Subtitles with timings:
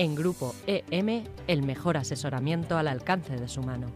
[0.00, 3.88] En Grupo EM, el mejor asesoramiento al alcance de su mano.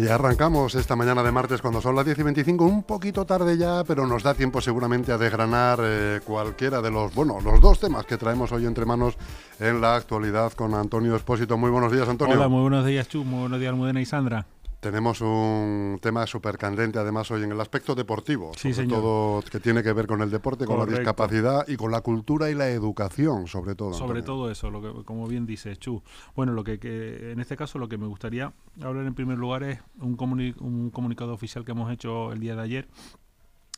[0.00, 3.58] Y arrancamos esta mañana de martes cuando son las 10 y 25, un poquito tarde
[3.58, 7.80] ya, pero nos da tiempo seguramente a desgranar eh, cualquiera de los, bueno, los dos
[7.80, 9.18] temas que traemos hoy entre manos
[9.58, 11.58] en la actualidad con Antonio Espósito.
[11.58, 12.34] Muy buenos días, Antonio.
[12.34, 14.46] Hola, muy buenos días, Chu, muy buenos días, Almudena y Sandra.
[14.80, 19.00] Tenemos un tema súper candente además hoy en el aspecto deportivo, sí, sobre señor.
[19.02, 20.92] todo que tiene que ver con el deporte, con Correcto.
[20.94, 23.92] la discapacidad y con la cultura y la educación, sobre todo.
[23.92, 24.24] Sobre Antonio.
[24.24, 26.02] todo eso, lo que, como bien dices, Chu.
[26.34, 29.64] Bueno, lo que, que- en este caso lo que me gustaría hablar en primer lugar
[29.64, 32.88] es un, comuni- un comunicado oficial que hemos hecho el día de ayer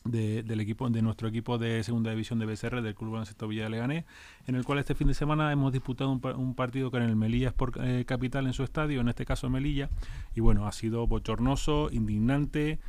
[0.05, 3.69] de, del equipo de nuestro equipo de segunda división de BCR del Club Baloncesto Villa
[3.69, 4.05] Leganés,
[4.47, 7.49] en el cual este fin de semana hemos disputado un, un partido con el Melilla
[7.49, 9.89] Sport eh, Capital en su estadio, en este caso Melilla,
[10.35, 12.79] y bueno, ha sido bochornoso, indignante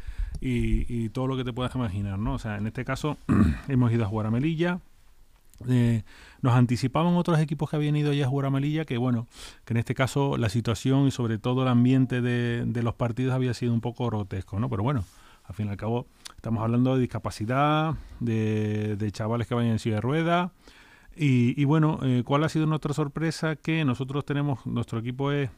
[0.41, 2.35] y, y todo lo que te puedas imaginar, ¿no?
[2.35, 3.17] O sea, en este caso
[3.69, 4.81] hemos ido a jugar a Melilla,
[5.69, 6.03] eh,
[6.43, 9.29] nos anticipaban otros equipos que habían ido ya a jugar a Melilla que bueno,
[9.65, 13.35] que en este caso la situación y sobre todo el ambiente de, de los partidos
[13.35, 14.69] había sido un poco grotesco, ¿no?
[14.69, 15.05] Pero bueno,
[15.45, 16.07] al fin y al cabo
[16.45, 20.53] estamos hablando de discapacidad, de, de chavales que vayan en silla de rueda
[21.17, 23.57] y, y bueno, eh, ¿cuál ha sido nuestra sorpresa?
[23.57, 25.49] Que nosotros tenemos, nuestro equipo es,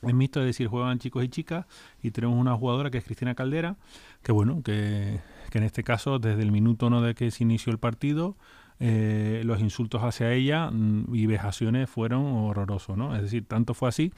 [0.00, 1.66] es mixto, es decir, juegan chicos y chicas
[2.02, 3.76] y tenemos una jugadora que es Cristina Caldera,
[4.22, 5.20] que bueno, que,
[5.50, 8.34] que en este caso desde el minuto uno de que se inició el partido
[8.80, 13.14] eh, los insultos hacia ella mm, y vejaciones fueron horrorosos, ¿no?
[13.16, 14.12] Es decir, tanto fue así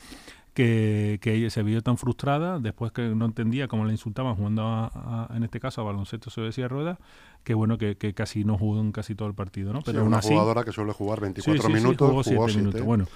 [0.55, 4.63] que, que ella se vio tan frustrada después que no entendía cómo la insultaban jugando
[4.67, 6.99] a- a- en este caso a baloncesto sobre silla de ruedas,
[7.45, 9.81] que bueno, que, que casi no jugó en casi todo el partido, ¿no?
[9.81, 12.45] Sí, Pero una así, jugadora que suele jugar 24 Sí, sí, sí, minutos, jugó siete
[12.49, 12.59] siete.
[12.59, 12.83] minutos.
[12.83, 13.07] Bueno,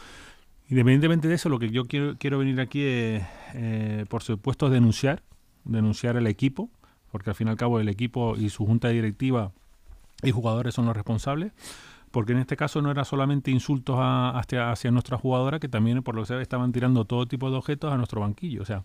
[0.69, 3.23] independientemente de eso, lo que yo quiero, quiero venir aquí es,
[3.55, 5.23] eh, por supuesto, denunciar,
[5.65, 6.71] denunciar al equipo,
[7.13, 9.53] porque al fin y al cabo el equipo y su junta directiva
[10.23, 11.53] y jugadores son los responsables,
[12.15, 16.03] porque en este caso no era solamente insultos a- hacia, hacia nuestra jugadora, que también,
[16.03, 18.63] por lo que se ve, estaban tirando todo tipo de objetos a nuestro banquillo.
[18.63, 18.85] O sea,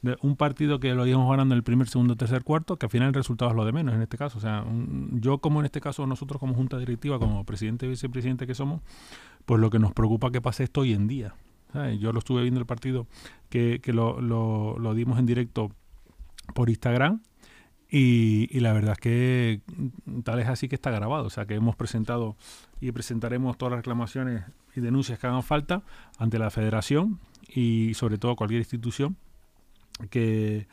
[0.00, 2.90] de un partido que lo íbamos ganando en el primer, segundo, tercer, cuarto, que al
[2.90, 4.38] final el resultado es lo de menos en este caso.
[4.38, 7.90] O sea, un- yo como en este caso, nosotros como junta directiva, como presidente y
[7.90, 8.80] vicepresidente que somos,
[9.44, 11.34] pues lo que nos preocupa que pase esto hoy en día.
[12.00, 13.06] Yo lo estuve viendo el partido
[13.48, 15.70] que, que lo, lo- lo dimos en directo
[16.54, 17.20] por Instagram
[17.92, 19.60] y, y la verdad es que
[20.24, 21.26] tal es así que está grabado.
[21.26, 22.36] O sea que hemos presentado
[22.80, 24.44] y presentaremos todas las reclamaciones
[24.74, 25.82] y denuncias que hagan falta
[26.18, 27.18] ante la federación
[27.54, 29.16] y sobre todo cualquier institución
[30.10, 30.66] que,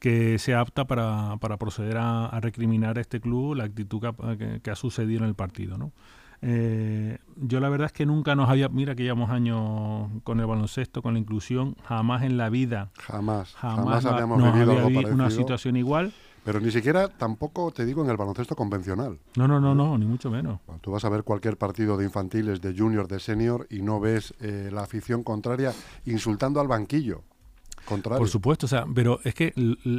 [0.00, 4.06] que sea apta para, para proceder a, a recriminar a este club la actitud que,
[4.08, 5.78] ha- que- que ha sucedido en el partido.
[5.78, 5.92] ¿no?
[6.42, 10.46] Eh, yo la verdad es que nunca nos había, mira que llevamos años con el
[10.46, 14.98] baloncesto, con la inclusión, jamás en la vida, Jamás, jamás, jamás, habíamos nos vivido había
[14.98, 16.12] algo una situación igual.
[16.44, 19.18] Pero ni siquiera tampoco te digo en el baloncesto convencional.
[19.36, 20.60] No, no, no, no, ni mucho menos.
[20.82, 24.34] Tú vas a ver cualquier partido de infantiles, de junior, de senior y no ves
[24.40, 25.72] eh, la afición contraria
[26.04, 27.22] insultando al banquillo.
[27.86, 28.18] Contrario.
[28.18, 29.52] Por supuesto, o sea, pero es que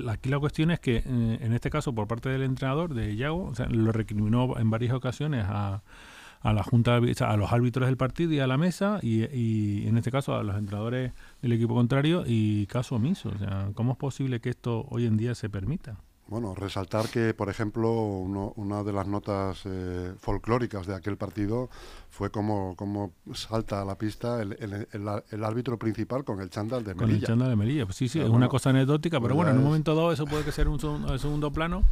[0.09, 3.43] aquí la cuestión es que eh, en este caso por parte del entrenador de Yago,
[3.45, 5.83] o sea, lo recriminó en varias ocasiones a,
[6.41, 8.99] a la junta, de- o sea, a los árbitros del partido y a la mesa
[9.03, 11.13] y, y en este caso a los entrenadores
[11.43, 15.17] del equipo contrario y caso omiso, o sea, ¿cómo es posible que esto hoy en
[15.17, 15.97] día se permita?
[16.27, 21.69] Bueno, resaltar que, por ejemplo, uno- una de las notas eh, folclóricas de aquel partido
[22.09, 26.49] fue como, como salta a la pista el, el- el- el árbitro principal con el
[26.49, 27.27] chándal de Con el Melilla.
[27.27, 27.85] chándal de Melilla.
[27.85, 29.67] Pues sí, sí, Pero es bueno, una cosa anecdótica, pero pues bueno, en un es-
[29.67, 30.79] momento dado eso puede que ser un
[31.19, 31.83] segundo, plano.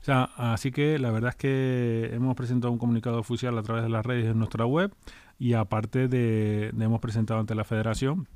[0.00, 3.82] O sea, así que la verdad es que hemos presentado un comunicado oficial a través
[3.82, 4.94] de las redes en nuestra web
[5.38, 8.28] y aparte de, de hemos presentado ante la federación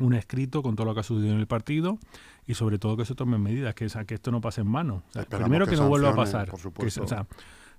[0.00, 1.98] un escrito con todo lo que ha sucedido en el partido
[2.46, 5.02] y sobre todo que se tomen medidas, que, que esto no pase en mano.
[5.08, 6.48] O sea, Esperamos primero que que, no vuelva a pasar.
[6.48, 7.02] por que, supuesto.
[7.04, 7.26] o sea,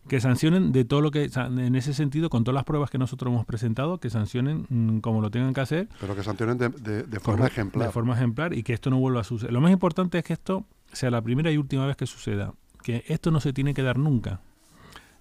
[0.08, 3.32] que sancionen de todo lo que, en ese sentido, con todas las pruebas que nosotros
[3.34, 7.04] hemos presentado, que sancionen mm, como lo tengan que hacer Pero que sancionen de, de-
[7.04, 7.88] de forma ejemplar.
[7.88, 9.52] De forma ejemplar y que esto no vuelva a suceder.
[9.54, 12.54] Lo más importante es que esto sea la primera y última vez que suceda.
[12.82, 14.40] Que esto no se tiene que dar nunca.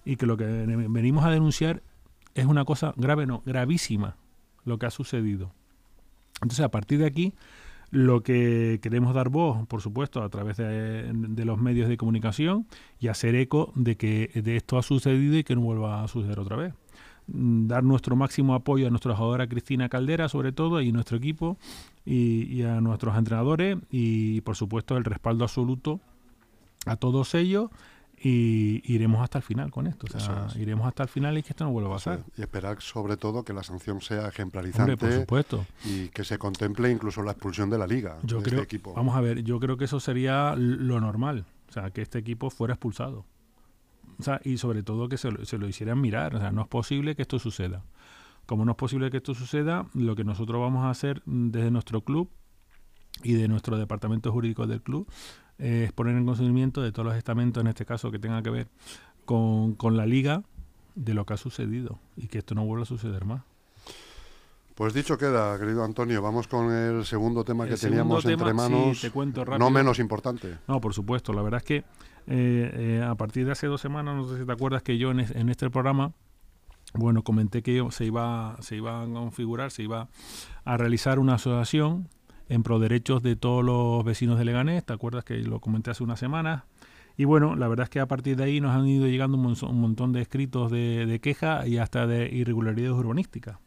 [0.05, 1.83] Y que lo que ven- venimos a denunciar
[2.33, 4.15] es una cosa grave, no, gravísima,
[4.63, 5.51] lo que ha sucedido.
[6.41, 7.33] Entonces, a partir de aquí,
[7.91, 11.11] lo que queremos dar voz, por supuesto, a través de,
[11.45, 12.67] los medios de comunicación
[12.99, 16.39] y hacer eco de que de esto ha sucedido y que no vuelva a suceder
[16.39, 16.73] otra vez.
[17.27, 21.57] Mm, dar nuestro máximo apoyo a nuestra jugadora Cristina Caldera, sobre todo, y nuestro equipo,
[22.05, 25.99] y, a nuestros entrenadores, y por supuesto el respaldo absoluto
[26.85, 27.69] a todos ellos
[28.21, 30.07] y iremos hasta el final con esto.
[30.13, 32.23] O sea, iremos hasta el final y que esto no vuelva a pasar.
[32.37, 35.65] Y esperar sobre todo que la sanción sea ejemplarizante por supuesto.
[35.85, 38.17] y que se contemple incluso la expulsión de la liga.
[38.23, 38.93] Yo este creo, equipo.
[38.93, 41.45] Vamos a ver, yo creo que eso sería lo normal.
[41.69, 43.25] O sea, que este equipo fuera expulsado.
[44.19, 46.35] O sea, y sobre todo que se lo, se lo hicieran mirar.
[46.35, 47.83] O sea, no es posible que esto suceda.
[48.45, 52.01] Como no es posible que esto suceda, lo que nosotros vamos a hacer desde nuestro
[52.01, 52.29] club
[53.23, 55.07] y de nuestro departamento jurídico del club
[55.59, 58.67] es poner en conocimiento de todos los estamentos, en este caso, que tengan que ver
[59.25, 60.43] con, la liga,
[60.95, 63.43] de lo que ha sucedido y que esto no vuelva a suceder más.
[64.73, 69.11] Pues dicho queda, querido Antonio, vamos con el segundo tema que teníamos entre manos, te
[69.11, 70.57] cuento no menos importante.
[70.67, 71.83] No, por supuesto, la verdad es que eh,
[72.27, 75.19] eh, a partir de hace dos semanas, no sé si te acuerdas que yo en,
[75.19, 76.13] en este programa,
[76.93, 80.07] bueno, comenté que se iba, se iba a configurar, se iba
[80.63, 82.07] a realizar una asociación
[82.49, 86.03] en pro derechos de todos los vecinos de Leganés, ¿te acuerdas que lo comenté hace
[86.03, 86.63] unas semanas?
[87.15, 89.81] Y bueno, la verdad es que a partir de ahí nos han ido llegando un,
[89.81, 93.57] montón de escritos de, de queja y hasta de irregularidades urbanísticas.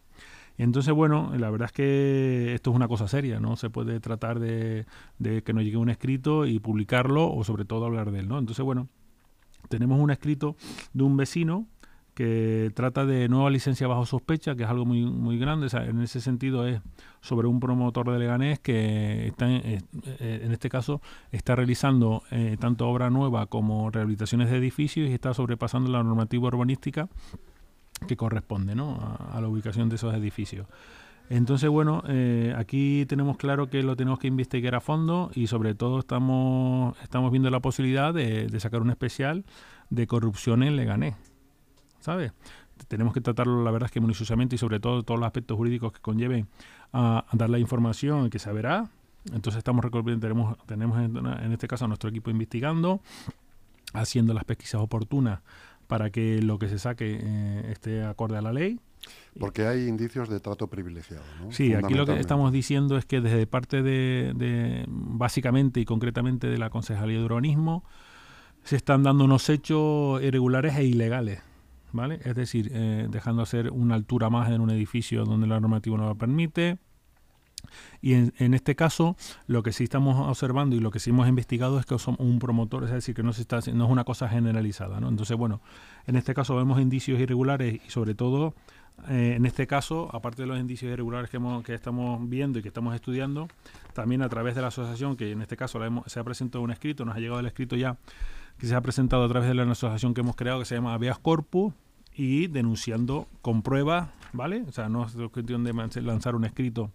[0.58, 3.56] Entonces, bueno, la verdad es que esto es una cosa seria, ¿no?
[3.56, 4.87] Se puede tratar de,
[5.19, 8.38] de, que nos llegue un escrito y publicarlo o sobre todo hablar de él, ¿no?
[8.38, 8.88] Entonces, bueno,
[9.69, 10.56] tenemos un escrito
[10.93, 11.67] de un vecino
[12.14, 15.69] que trata de nueva licencia bajo sospecha, que es algo muy, muy grande.
[15.73, 16.81] en ese sentido es
[17.20, 19.82] sobre un promotor de Leganés que está en, eh,
[20.20, 21.00] eh, este caso
[21.31, 26.49] está realizando eh, tanto obra nueva como rehabilitaciones de edificios y está sobrepasando la normativa
[26.49, 27.09] urbanística
[28.06, 29.17] que corresponde ¿no?
[29.32, 30.67] a, la ubicación de esos edificios.
[31.31, 32.03] Entonces, bueno,
[32.56, 37.31] aquí tenemos claro que lo tenemos que investigar a fondo y sobre todo estamos, estamos
[37.31, 39.44] viendo la posibilidad de sacar un especial
[39.88, 41.15] de corrupción en Leganés.
[42.03, 42.33] ¿Sabes?
[42.89, 45.93] Tenemos que tratarlo, la verdad es que minuciosamente y sobre todo todos los aspectos jurídicos
[45.93, 46.49] que conlleven
[46.93, 48.91] a, dar la información que se verá.
[49.33, 49.87] Entonces estamos
[50.21, 53.01] tenemos, tenemos en, este caso a nuestro equipo investigando,
[53.93, 55.41] haciendo las pesquisas oportunas
[55.87, 58.81] para que lo que se saque eh, esté acorde a la ley.
[59.39, 61.25] Porque hay indicios de trato privilegiado.
[61.41, 61.53] ¿no?
[61.53, 66.49] Sí, aquí lo que estamos diciendo es que desde parte de, de, básicamente y concretamente
[66.49, 67.85] de la Concejalía de Urbanismo,
[68.65, 71.43] se están dando unos hechos irregulares e ilegales
[71.93, 72.21] ¿vale?
[72.25, 76.06] Es decir, eh, dejando hacer una altura más en un edificio donde la normativa no
[76.06, 76.79] lo permite.
[78.00, 79.17] Y en, este caso,
[79.47, 82.39] lo que sí estamos observando y lo que sí hemos investigado es que son un
[82.39, 85.00] promotor, es decir, que no, se está, no es una cosa generalizada.
[85.00, 85.09] ¿no?
[85.09, 85.61] Entonces, bueno,
[86.06, 88.55] en este caso vemos indicios irregulares y sobre todo,
[89.09, 92.69] eh, en este caso, aparte de los indicios irregulares que, que estamos viendo y que
[92.69, 93.49] estamos estudiando,
[93.94, 97.05] también a través de la asociación, que en este caso se ha presentado un escrito,
[97.05, 97.97] nos ha llegado el escrito ya
[98.59, 100.94] que se ha presentado a través de la asociación que hemos creado que se llama
[100.94, 101.73] Aveas Corpus
[102.14, 104.64] y denunciando con pruebas, ¿vale?
[104.69, 105.73] O sea, no es cuestión de
[106.03, 106.91] lanzar un escrito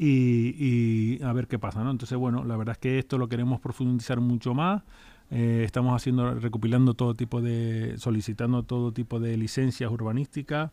[0.00, 1.90] y, a ver qué pasa, ¿no?
[1.90, 4.82] Entonces, bueno, la verdad es que esto lo queremos profundizar mucho más.
[5.30, 10.70] Eh, estamos haciendo, recopilando todo tipo de, solicitando todo tipo de licencias urbanísticas.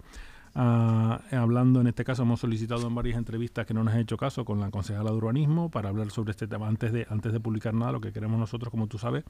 [0.53, 4.15] Ah, hablando en este caso hemos solicitado en varias entrevistas que no nos ha hecho
[4.15, 7.41] caso con la concejala de urbanismo para hablar sobre este tema antes de antes de
[7.41, 9.25] publicar nada lo que queremos nosotros como tú sabes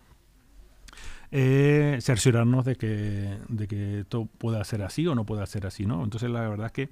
[1.31, 5.85] eh, cerciorarnos de que, de que esto pueda ser así o no pueda ser así,
[5.85, 6.03] ¿no?
[6.03, 6.89] Entonces la verdad es que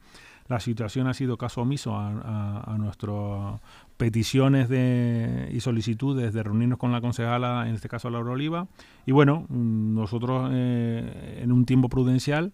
[0.47, 3.61] la situación ha sido caso omiso a, nuestras
[3.97, 8.67] peticiones de, y solicitudes de reunirnos con la concejala, en este caso Laura Oliva,
[9.05, 12.51] y bueno, nosotros eh, en un tiempo prudencial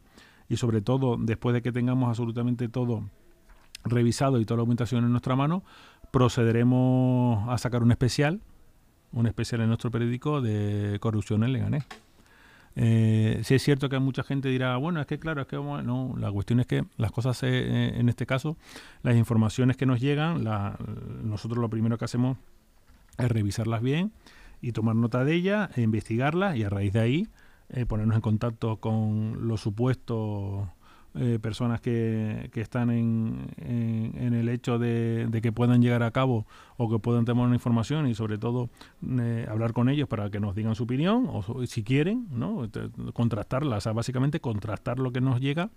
[0.48, 3.04] y sobre todo después de que tengamos absolutamente todo
[3.84, 5.64] revisado y toda la documentación en nuestra mano,
[6.12, 8.42] procederemos a sacar un especial
[9.12, 11.86] un especial en nuestro periódico de corrupción en Leganés.
[12.76, 16.16] Eh, sí es cierto que mucha gente dirá, bueno, es que claro, es que no,
[16.18, 18.58] la cuestión es que las cosas, eh, en este caso,
[19.02, 20.44] las informaciones que nos llegan,
[21.24, 22.38] nosotros lo primero que hacemos
[23.18, 24.12] es revisarlas bien
[24.62, 27.28] y tomar nota de ellas, e investigarlas y a raíz de ahí
[27.70, 30.68] eh, ponernos en contacto con los supuestos
[31.16, 33.48] eh, personas que, que están en,
[34.60, 36.46] hecho de, que puedan llegar a cabo
[36.78, 38.70] o que puedan tener una información y sobre todo
[39.04, 42.70] eh, hablar con ellos para que nos digan su opinión o si quieren, ¿no?
[43.14, 45.70] contrastarla, o sea, básicamente contrastar lo que nos llega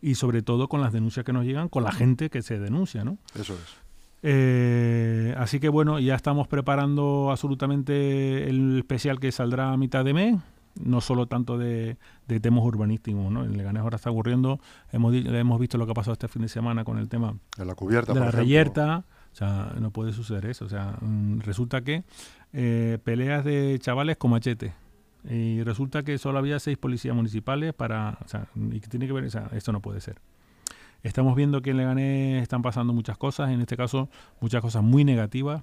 [0.00, 3.04] y sobre todo con las denuncias que nos llegan, con la gente que se denuncia,
[3.04, 3.18] ¿no?
[3.34, 3.84] Eso es.
[4.22, 10.14] Eh, así que bueno, ya estamos preparando absolutamente el especial que saldrá a mitad de
[10.14, 10.36] mes
[10.80, 13.44] no solo tanto de, temas urbanísticos, ¿no?
[13.44, 14.60] En Leganés ahora está ocurriendo,
[14.92, 17.64] hemos, hemos visto lo que ha pasado este fin de semana con el tema de
[17.64, 20.64] la cubierta, de la reyerta, O sea, no puede suceder eso.
[20.64, 22.04] O sea, mm, resulta que
[22.52, 24.72] eh, peleas de chavales con machete.
[25.28, 28.18] Y resulta que solo había seis policías municipales para...
[28.24, 29.24] O sea, y que tiene que ver...
[29.24, 30.20] O sea, esto no puede ser.
[31.02, 34.08] Estamos viendo que en Leganés están pasando muchas cosas, en este caso
[34.40, 35.62] muchas cosas muy negativas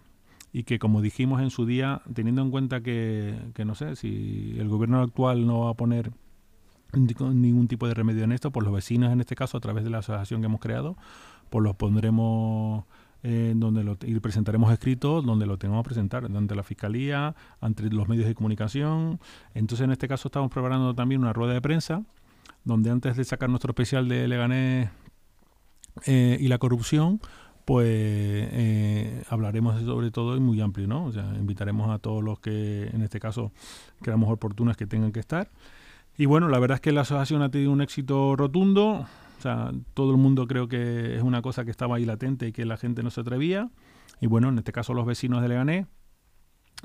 [0.54, 4.56] y que como dijimos en su día, teniendo en cuenta que, que no sé, si
[4.58, 6.12] el gobierno actual no va a poner
[6.94, 9.90] ningún tipo de remedio en esto, por los vecinos en este caso, a través de
[9.90, 10.98] la asociación que hemos creado,
[11.50, 12.86] pues los pondremos
[13.24, 17.90] eh, donde lo, y presentaremos escritos donde lo tengamos que presentar, ante la Fiscalía, ante
[17.90, 19.20] los medios de comunicación.
[19.54, 22.04] Entonces, en este caso, estamos preparando también una rueda de prensa,
[22.64, 24.90] donde antes de sacar nuestro especial de Leganés
[26.06, 27.20] eh, y la corrupción,
[27.66, 31.06] pues eh, hablaremos sobre todo y muy amplio, ¿no?
[31.06, 33.52] O sea, invitaremos a todos los que, en este caso,
[34.02, 35.50] creamos oportunas que tengan que estar.
[36.18, 39.08] Y bueno, la verdad es que la asociación ha tenido un éxito rotundo.
[39.38, 42.52] O sea, todo el mundo creo que es una cosa que estaba ahí latente y
[42.52, 43.72] que la gente no se atrevía.
[44.20, 45.88] Y bueno, en este caso los vecinos de Leganés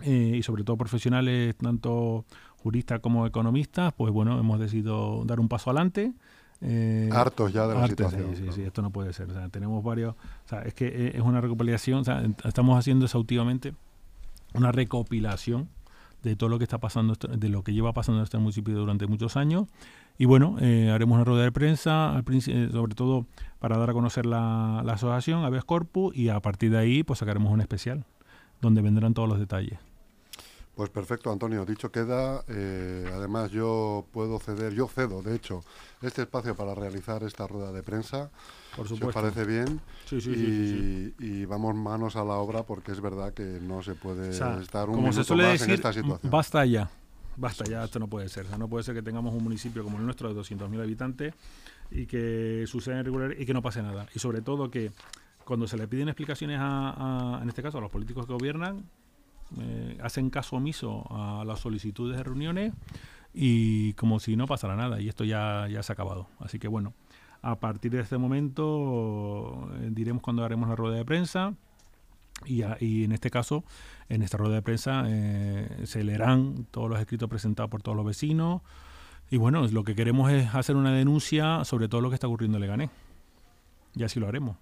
[0.02, 2.24] eh, y sobre todo profesionales, tanto
[2.56, 6.14] juristas como economistas, pues bueno, hemos decidido dar un paso adelante.
[6.62, 8.34] Eh, hartos ya de la situación.
[8.34, 9.30] Sí, sí, sí, esto no puede ser.
[9.30, 10.14] O sea, tenemos varios.
[10.14, 12.00] O sea, es que eh, es una recopilación.
[12.00, 13.74] O sea, estamos haciendo exhaustivamente
[14.54, 15.68] una recopilación
[16.22, 19.06] de todo lo que está pasando, de lo que lleva pasando en este municipio durante
[19.06, 19.66] muchos años.
[20.18, 23.26] Y bueno, eh, haremos una rueda de prensa, eh, sobre todo
[23.60, 27.20] para dar a conocer la, la asociación, Aves Corpus, y a partir de ahí pues
[27.20, 28.04] sacaremos un especial,
[28.60, 29.78] donde vendrán todos los detalles.
[30.76, 31.64] Pues perfecto, Antonio.
[31.64, 35.62] Dicho queda, eh, además yo puedo ceder, yo cedo, de hecho,
[36.02, 38.30] este espacio para realizar esta rueda de prensa.
[38.76, 39.18] Por supuesto.
[39.18, 39.80] Si parece bien.
[40.04, 43.94] Sí, sí, y, y, vamos manos a la obra porque es verdad que no se
[43.94, 46.30] puede estar un minuto más en esta situación.
[46.30, 46.90] Basta ya.
[47.38, 48.44] Basta ya, esto no puede ser.
[48.44, 51.32] O sea, no puede ser que tengamos un municipio como el nuestro de 200.000 habitantes
[51.90, 54.08] y que suceda irregular y que no pase nada.
[54.14, 54.92] Y sobre todo que
[55.46, 58.84] cuando se le piden explicaciones a, a en este caso, a los políticos que gobiernan,
[59.60, 62.72] eh, hacen caso omiso a las solicitudes de reuniones
[63.32, 66.26] y como si no pasara nada y esto ya, ya se ha acabado.
[66.40, 66.94] Así que bueno,
[67.42, 71.54] a partir de este momento eh, diremos cuando haremos la rueda de prensa
[72.44, 72.62] y,
[73.04, 73.64] en este caso,
[74.10, 78.04] en esta rueda de prensa eh, se leerán todos los escritos presentados por todos los
[78.04, 78.60] vecinos
[79.30, 82.58] y bueno, lo que queremos es hacer una denuncia sobre todo lo que está ocurriendo
[82.58, 82.90] en Leganés.
[83.94, 84.56] Y así lo haremos.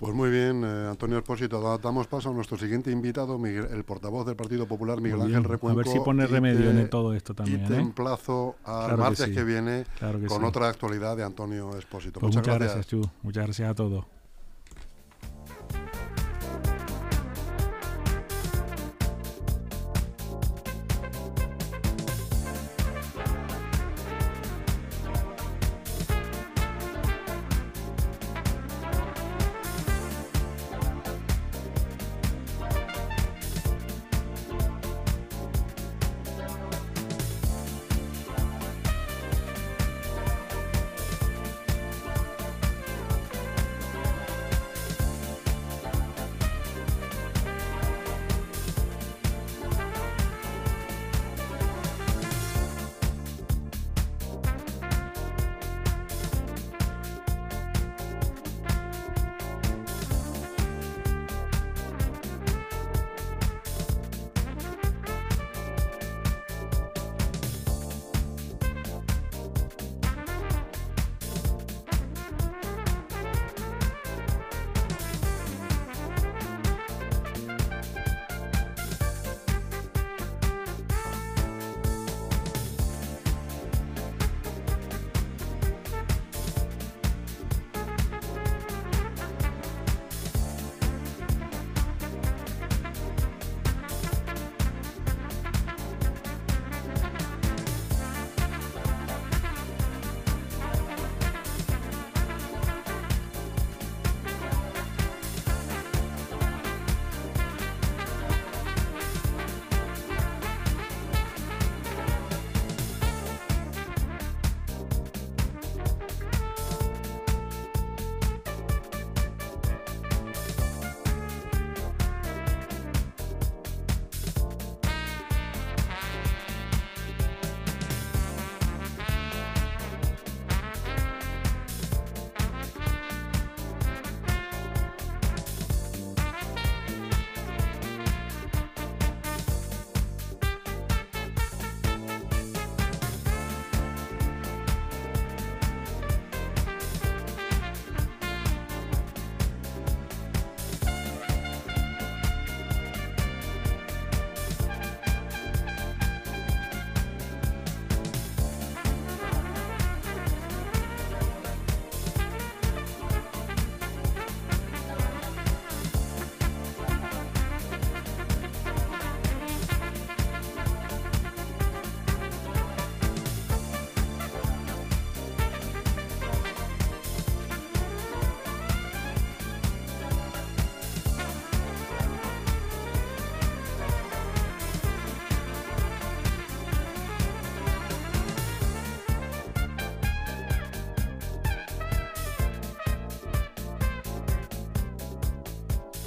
[0.00, 4.34] Pues muy bien, eh, Antonio Espósito, damos paso a nuestro siguiente invitado, el portavoz del
[4.34, 5.78] Partido Popular, Miguel Ángel Recuenco.
[5.78, 7.64] A ver si pone remedio en todo esto también.
[7.64, 7.80] Y te ¿eh?
[7.80, 9.84] emplazo al martes que, viene
[10.26, 12.18] con otra actualidad de Antonio Espósito.
[12.18, 13.02] Pues muchas, gracias, Chu.
[13.22, 14.06] Muchas gracias a todos.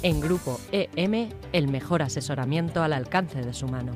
[0.04, 3.92] En Grupo EM, el mejor asesoramiento al alcance de su mano.